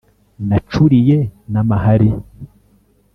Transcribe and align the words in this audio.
nacuriye 0.47 1.17
n’amahari 1.51 2.09